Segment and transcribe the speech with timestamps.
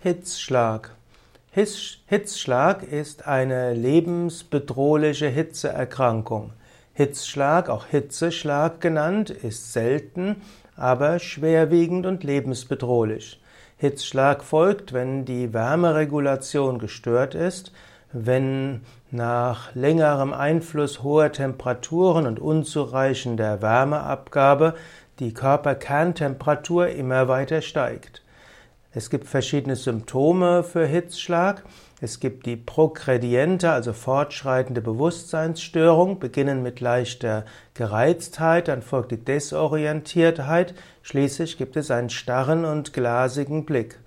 [0.00, 0.92] Hitzschlag.
[1.50, 6.52] Hitzschlag ist eine lebensbedrohliche Hitzeerkrankung.
[6.94, 10.36] Hitzschlag, auch Hitzeschlag genannt, ist selten,
[10.76, 13.42] aber schwerwiegend und lebensbedrohlich.
[13.76, 17.72] Hitzschlag folgt, wenn die Wärmeregulation gestört ist,
[18.12, 24.76] wenn nach längerem Einfluss hoher Temperaturen und unzureichender Wärmeabgabe
[25.18, 28.22] die Körperkerntemperatur immer weiter steigt.
[28.92, 31.62] Es gibt verschiedene Symptome für Hitzschlag.
[32.00, 40.74] Es gibt die progrediente, also fortschreitende Bewusstseinsstörung, beginnen mit leichter Gereiztheit, dann folgt die Desorientiertheit,
[41.02, 43.98] schließlich gibt es einen starren und glasigen Blick.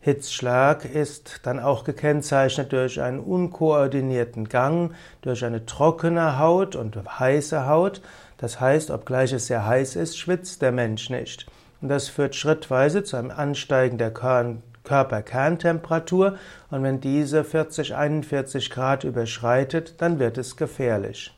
[0.00, 7.66] Hitzschlag ist dann auch gekennzeichnet durch einen unkoordinierten Gang, durch eine trockene Haut und heiße
[7.66, 8.02] Haut.
[8.36, 11.46] Das heißt, obgleich es sehr heiß ist, schwitzt der Mensch nicht.
[11.80, 16.36] Und das führt schrittweise zu einem Ansteigen der Körperkerntemperatur.
[16.70, 21.32] Und wenn diese 40, 41 Grad überschreitet, dann wird es gefährlich.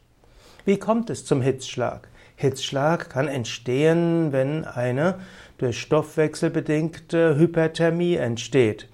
[0.64, 2.08] Wie kommt es zum Hitzschlag?
[2.36, 5.16] Hitzschlag kann entstehen, wenn eine
[5.58, 8.88] durch Stoffwechsel bedingte Hyperthermie entsteht.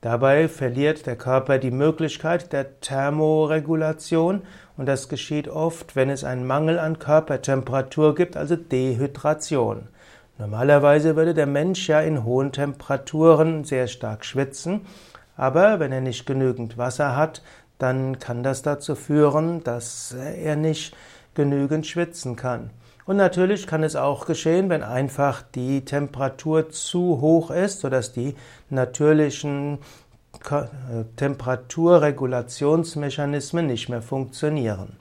[0.00, 4.42] Dabei verliert der Körper die Möglichkeit der Thermoregulation
[4.76, 9.88] und das geschieht oft, wenn es einen Mangel an Körpertemperatur gibt, also Dehydration.
[10.38, 14.82] Normalerweise würde der Mensch ja in hohen Temperaturen sehr stark schwitzen,
[15.36, 17.42] aber wenn er nicht genügend Wasser hat,
[17.78, 20.94] dann kann das dazu führen, dass er nicht
[21.34, 22.70] genügend schwitzen kann.
[23.04, 28.36] Und natürlich kann es auch geschehen, wenn einfach die Temperatur zu hoch ist, sodass die
[28.70, 29.78] natürlichen
[31.16, 34.98] Temperaturregulationsmechanismen nicht mehr funktionieren.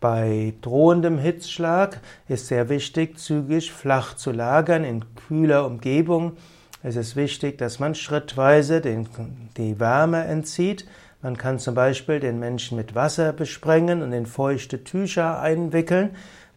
[0.00, 6.36] Bei drohendem Hitzschlag ist sehr wichtig, zügig flach zu lagern in kühler Umgebung.
[6.84, 9.08] Es ist wichtig, dass man schrittweise den,
[9.56, 10.86] die Wärme entzieht.
[11.20, 16.10] Man kann zum Beispiel den Menschen mit Wasser besprengen und in feuchte Tücher einwickeln.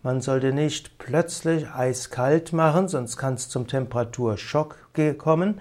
[0.03, 4.77] Man sollte nicht plötzlich eiskalt machen, sonst kann es zum Temperaturschock
[5.17, 5.59] kommen.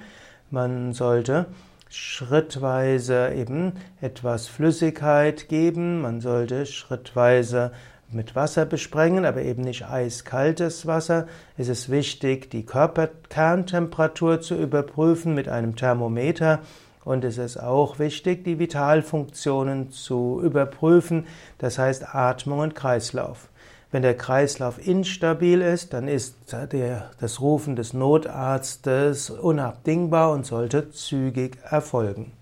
[0.50, 1.46] Man sollte
[1.90, 6.00] schrittweise eben etwas Flüssigkeit geben.
[6.00, 7.72] Man sollte schrittweise
[8.12, 11.26] mit Wasser besprengen, aber eben nicht eiskaltes Wasser.
[11.56, 16.60] Es ist wichtig, die Körperkerntemperatur zu überprüfen mit einem Thermometer.
[17.04, 21.26] Und es ist auch wichtig, die Vitalfunktionen zu überprüfen,
[21.58, 23.48] das heißt Atmung und Kreislauf.
[23.92, 30.90] Wenn der Kreislauf instabil ist, dann ist der, das Rufen des Notarztes unabdingbar und sollte
[30.90, 32.32] zügig erfolgen.